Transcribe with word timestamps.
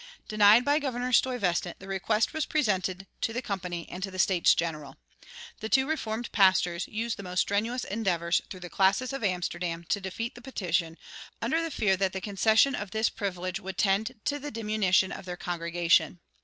Denied 0.27 0.65
by 0.65 0.79
Governor 0.79 1.13
Stuyvesant, 1.13 1.77
the 1.77 1.87
request 1.87 2.33
was 2.33 2.47
presented 2.47 3.05
to 3.21 3.33
the 3.33 3.41
Company 3.43 3.87
and 3.87 4.01
to 4.01 4.09
the 4.09 4.17
States 4.17 4.55
General. 4.55 4.97
The 5.59 5.69
two 5.69 5.87
Reformed 5.87 6.31
pastors 6.31 6.87
used 6.87 7.17
the 7.17 7.21
most 7.21 7.41
strenuous 7.41 7.83
endeavors 7.83 8.41
through 8.49 8.61
the 8.61 8.69
classis 8.71 9.13
of 9.13 9.23
Amsterdam 9.23 9.83
to 9.89 10.01
defeat 10.01 10.33
the 10.33 10.41
petition, 10.41 10.97
under 11.39 11.61
the 11.61 11.69
fear 11.69 11.95
that 11.97 12.13
the 12.13 12.19
concession 12.19 12.73
of 12.73 12.89
this 12.89 13.11
privilege 13.11 13.59
would 13.59 13.77
tend 13.77 14.19
to 14.25 14.39
the 14.39 14.49
diminution 14.49 15.11
of 15.11 15.25
their 15.25 15.37
congregation. 15.37 16.19